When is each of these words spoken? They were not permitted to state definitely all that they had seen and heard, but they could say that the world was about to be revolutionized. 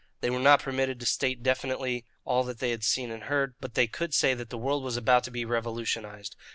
They 0.21 0.31
were 0.31 0.39
not 0.39 0.63
permitted 0.63 0.99
to 1.01 1.05
state 1.05 1.43
definitely 1.43 2.05
all 2.25 2.43
that 2.45 2.57
they 2.57 2.71
had 2.71 2.83
seen 2.83 3.11
and 3.11 3.25
heard, 3.25 3.53
but 3.61 3.75
they 3.75 3.85
could 3.85 4.15
say 4.15 4.33
that 4.33 4.49
the 4.49 4.57
world 4.57 4.83
was 4.83 4.97
about 4.97 5.23
to 5.25 5.29
be 5.31 5.45
revolutionized. 5.45 6.35